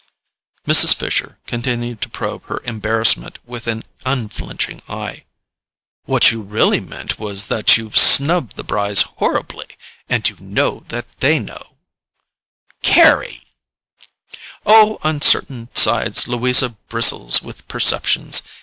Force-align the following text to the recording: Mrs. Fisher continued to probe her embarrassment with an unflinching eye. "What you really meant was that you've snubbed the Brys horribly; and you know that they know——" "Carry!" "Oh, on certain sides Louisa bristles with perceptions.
Mrs. 0.67 0.95
Fisher 0.95 1.37
continued 1.45 2.01
to 2.01 2.09
probe 2.09 2.45
her 2.45 2.59
embarrassment 2.63 3.37
with 3.45 3.67
an 3.67 3.83
unflinching 4.03 4.81
eye. 4.89 5.25
"What 6.05 6.31
you 6.31 6.41
really 6.41 6.79
meant 6.79 7.19
was 7.19 7.45
that 7.53 7.77
you've 7.77 7.95
snubbed 7.95 8.55
the 8.55 8.63
Brys 8.63 9.03
horribly; 9.17 9.67
and 10.09 10.27
you 10.27 10.35
know 10.39 10.85
that 10.87 11.05
they 11.19 11.37
know——" 11.37 11.77
"Carry!" 12.81 13.43
"Oh, 14.65 14.97
on 15.03 15.21
certain 15.21 15.69
sides 15.75 16.27
Louisa 16.27 16.69
bristles 16.89 17.43
with 17.43 17.67
perceptions. 17.67 18.41